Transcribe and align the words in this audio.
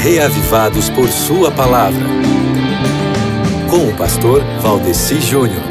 reavivados 0.00 0.88
por 0.88 1.10
Sua 1.10 1.50
palavra. 1.50 2.06
Com 3.68 3.86
o 3.86 3.96
pastor 3.98 4.42
Valdeci 4.62 5.20
Júnior. 5.20 5.62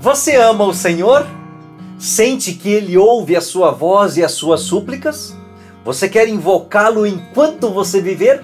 Você 0.00 0.34
ama 0.34 0.64
o 0.64 0.74
Senhor? 0.74 1.24
Sente 1.96 2.54
que 2.54 2.68
Ele 2.70 2.98
ouve 2.98 3.36
a 3.36 3.40
sua 3.40 3.70
voz 3.70 4.16
e 4.16 4.24
as 4.24 4.32
suas 4.32 4.62
súplicas? 4.62 5.36
Você 5.84 6.08
quer 6.08 6.26
invocá-lo 6.26 7.06
enquanto 7.06 7.70
você 7.70 8.00
viver? 8.00 8.42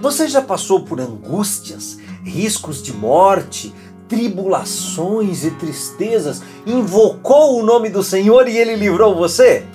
Você 0.00 0.26
já 0.26 0.40
passou 0.40 0.84
por 0.84 1.02
angústias, 1.02 1.98
riscos 2.24 2.82
de 2.82 2.94
morte, 2.94 3.74
tribulações 4.08 5.44
e 5.44 5.50
tristezas, 5.50 6.42
invocou 6.66 7.60
o 7.60 7.62
nome 7.62 7.90
do 7.90 8.02
Senhor 8.02 8.48
e 8.48 8.56
ele 8.56 8.74
livrou 8.74 9.14
você? 9.14 9.66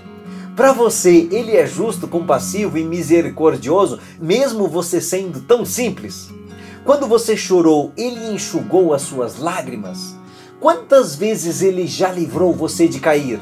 Para 0.59 0.73
você, 0.73 1.25
ele 1.31 1.55
é 1.55 1.65
justo, 1.65 2.05
compassivo 2.05 2.77
e 2.77 2.83
misericordioso, 2.83 3.97
mesmo 4.19 4.67
você 4.67 4.99
sendo 4.99 5.39
tão 5.39 5.63
simples? 5.63 6.29
Quando 6.83 7.07
você 7.07 7.37
chorou, 7.37 7.93
ele 7.95 8.33
enxugou 8.33 8.93
as 8.93 9.03
suas 9.03 9.39
lágrimas? 9.39 10.17
Quantas 10.59 11.15
vezes 11.15 11.61
ele 11.61 11.87
já 11.87 12.11
livrou 12.11 12.53
você 12.53 12.89
de 12.89 12.99
cair? 12.99 13.39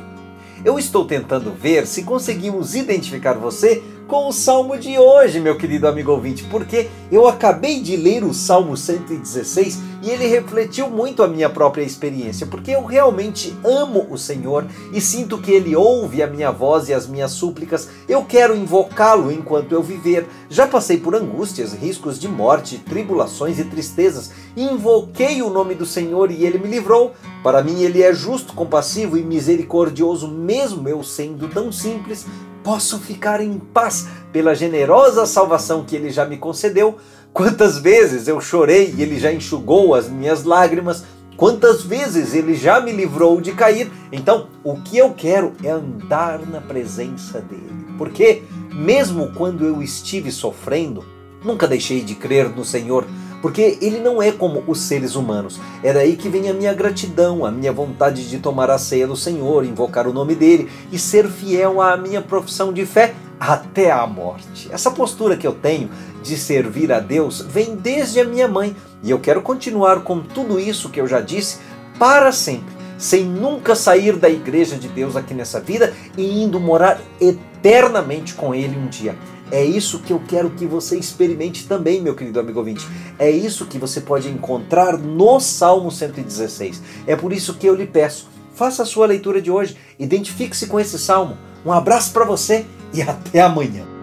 Eu 0.63 0.77
estou 0.77 1.05
tentando 1.05 1.51
ver 1.51 1.87
se 1.87 2.03
conseguimos 2.03 2.75
identificar 2.75 3.33
você 3.33 3.81
com 4.07 4.29
o 4.29 4.31
salmo 4.31 4.77
de 4.77 4.97
hoje, 4.97 5.39
meu 5.39 5.57
querido 5.57 5.85
amigo 5.85 6.11
ouvinte, 6.13 6.45
porque 6.45 6.87
eu 7.11 7.27
acabei 7.27 7.81
de 7.81 7.97
ler 7.97 8.23
o 8.23 8.33
Salmo 8.33 8.77
116 8.77 9.79
e 10.01 10.09
ele 10.09 10.25
refletiu 10.27 10.89
muito 10.89 11.21
a 11.21 11.27
minha 11.27 11.49
própria 11.49 11.83
experiência, 11.83 12.47
porque 12.47 12.71
eu 12.71 12.85
realmente 12.85 13.53
amo 13.65 14.07
o 14.09 14.17
Senhor 14.17 14.65
e 14.93 15.01
sinto 15.01 15.37
que 15.37 15.51
ele 15.51 15.75
ouve 15.75 16.23
a 16.23 16.27
minha 16.27 16.51
voz 16.51 16.87
e 16.87 16.93
as 16.93 17.05
minhas 17.05 17.31
súplicas. 17.31 17.89
Eu 18.07 18.23
quero 18.23 18.55
invocá-lo 18.55 19.29
enquanto 19.29 19.73
eu 19.73 19.83
viver. 19.83 20.25
Já 20.49 20.65
passei 20.65 20.97
por 20.97 21.13
angústias, 21.13 21.73
riscos 21.73 22.17
de 22.17 22.29
morte, 22.29 22.77
tribulações 22.77 23.59
e 23.59 23.65
tristezas. 23.65 24.31
Invoquei 24.55 25.41
o 25.41 25.49
nome 25.49 25.75
do 25.75 25.85
Senhor 25.85 26.31
e 26.31 26.45
ele 26.45 26.57
me 26.57 26.69
livrou. 26.69 27.11
Para 27.43 27.61
mim, 27.61 27.81
ele 27.81 28.01
é 28.01 28.13
justo, 28.13 28.53
compassivo 28.53 29.17
e 29.17 29.21
misericordioso, 29.21 30.27
mesmo 30.27 30.87
eu 30.87 31.03
sendo 31.03 31.49
tão 31.49 31.71
simples 31.71 32.25
posso 32.67 32.99
ficar 32.99 33.39
em 33.39 33.57
paz 33.57 34.09
pela 34.29 34.53
generosa 34.53 35.25
salvação 35.25 35.85
que 35.85 35.95
ele 35.95 36.09
já 36.09 36.25
me 36.25 36.35
concedeu. 36.35 36.97
Quantas 37.31 37.77
vezes 37.77 38.27
eu 38.27 38.41
chorei 38.41 38.93
e 38.93 39.01
ele 39.01 39.17
já 39.17 39.31
enxugou 39.31 39.95
as 39.95 40.09
minhas 40.09 40.43
lágrimas, 40.43 41.05
quantas 41.37 41.81
vezes 41.81 42.33
ele 42.33 42.55
já 42.55 42.81
me 42.81 42.91
livrou 42.91 43.39
de 43.39 43.53
cair. 43.53 43.89
Então, 44.11 44.49
o 44.65 44.75
que 44.81 44.97
eu 44.97 45.13
quero 45.13 45.53
é 45.63 45.69
andar 45.69 46.45
na 46.45 46.59
presença 46.59 47.39
dele. 47.39 47.87
Porque, 47.97 48.43
mesmo 48.73 49.31
quando 49.31 49.63
eu 49.63 49.81
estive 49.81 50.29
sofrendo, 50.29 51.05
nunca 51.45 51.69
deixei 51.69 52.01
de 52.01 52.15
crer 52.15 52.49
no 52.49 52.65
Senhor 52.65 53.07
porque 53.41 53.77
ele 53.81 53.99
não 53.99 54.21
é 54.21 54.31
como 54.31 54.63
os 54.67 54.79
seres 54.79 55.15
humanos. 55.15 55.59
É 55.83 55.93
daí 55.93 56.15
que 56.15 56.29
vem 56.29 56.49
a 56.49 56.53
minha 56.53 56.73
gratidão, 56.73 57.45
a 57.45 57.51
minha 57.51 57.71
vontade 57.71 58.29
de 58.29 58.39
tomar 58.39 58.69
a 58.69 58.77
ceia 58.77 59.07
do 59.07 59.15
Senhor, 59.15 59.65
invocar 59.65 60.07
o 60.07 60.13
nome 60.13 60.35
dele 60.35 60.69
e 60.91 60.97
ser 60.97 61.27
fiel 61.29 61.81
à 61.81 61.95
minha 61.97 62.21
profissão 62.21 62.73
de 62.73 62.85
fé 62.85 63.13
até 63.39 63.91
a 63.91 64.05
morte. 64.07 64.69
Essa 64.71 64.89
postura 64.89 65.37
que 65.37 65.45
eu 65.45 65.53
tenho 65.53 65.89
de 66.23 66.35
servir 66.37 66.91
a 66.91 66.99
Deus 66.99 67.41
vem 67.41 67.75
desde 67.75 68.19
a 68.19 68.25
minha 68.25 68.47
mãe 68.47 68.75
e 69.03 69.11
eu 69.11 69.19
quero 69.19 69.41
continuar 69.41 70.01
com 70.01 70.19
tudo 70.19 70.59
isso 70.59 70.89
que 70.89 70.99
eu 70.99 71.07
já 71.07 71.21
disse 71.21 71.59
para 71.99 72.31
sempre, 72.31 72.73
sem 72.97 73.23
nunca 73.23 73.75
sair 73.75 74.15
da 74.15 74.29
igreja 74.29 74.75
de 74.75 74.87
Deus 74.87 75.15
aqui 75.15 75.33
nessa 75.33 75.59
vida 75.59 75.93
e 76.17 76.43
indo 76.43 76.59
morar 76.59 76.99
eternamente 77.19 78.33
com 78.33 78.53
Ele 78.53 78.77
um 78.77 78.87
dia. 78.87 79.15
É 79.49 79.63
isso 79.63 79.99
que 79.99 80.11
eu 80.11 80.21
quero 80.27 80.49
que 80.49 80.65
você 80.65 80.97
experimente 80.97 81.67
também, 81.67 82.01
meu 82.01 82.15
querido 82.15 82.39
amigo 82.39 82.59
ouvinte. 82.59 82.85
É 83.17 83.29
isso 83.29 83.65
que 83.65 83.77
você 83.77 84.01
pode 84.01 84.29
encontrar 84.29 84.97
no 84.97 85.39
Salmo 85.39 85.89
116. 85.89 86.81
É 87.05 87.15
por 87.15 87.31
isso 87.31 87.53
que 87.53 87.65
eu 87.65 87.75
lhe 87.75 87.87
peço, 87.87 88.27
faça 88.53 88.83
a 88.83 88.85
sua 88.85 89.05
leitura 89.05 89.41
de 89.41 89.49
hoje, 89.49 89.77
identifique-se 89.97 90.67
com 90.67 90.79
esse 90.79 90.99
salmo. 90.99 91.37
Um 91.65 91.71
abraço 91.71 92.11
para 92.11 92.25
você 92.25 92.65
e 92.93 93.01
até 93.01 93.41
amanhã. 93.41 93.96